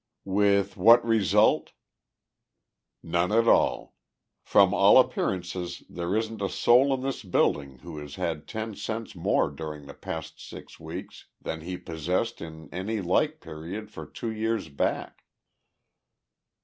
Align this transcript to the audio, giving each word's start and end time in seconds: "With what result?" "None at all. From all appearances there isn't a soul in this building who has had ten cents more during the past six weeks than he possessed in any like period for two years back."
"With 0.25 0.77
what 0.77 1.05
result?" 1.05 1.73
"None 3.03 3.31
at 3.31 3.47
all. 3.47 3.93
From 4.41 4.73
all 4.73 4.97
appearances 4.97 5.83
there 5.87 6.15
isn't 6.15 6.41
a 6.41 6.49
soul 6.49 6.91
in 6.95 7.01
this 7.01 7.21
building 7.21 7.77
who 7.77 7.99
has 7.99 8.15
had 8.15 8.47
ten 8.47 8.73
cents 8.73 9.15
more 9.15 9.51
during 9.51 9.85
the 9.85 9.93
past 9.93 10.39
six 10.43 10.79
weeks 10.79 11.27
than 11.39 11.61
he 11.61 11.77
possessed 11.77 12.41
in 12.41 12.67
any 12.71 12.99
like 12.99 13.41
period 13.41 13.91
for 13.91 14.07
two 14.07 14.31
years 14.31 14.69
back." 14.69 15.23